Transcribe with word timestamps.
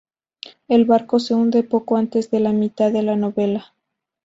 El 0.67 0.85
barco 0.85 1.19
se 1.19 1.35
hunde 1.35 1.61
poco 1.61 1.95
antes 1.95 2.31
de 2.31 2.39
la 2.39 2.53
mitad 2.53 2.91
de 2.91 3.03
la 3.03 3.15
novela. 3.15 3.71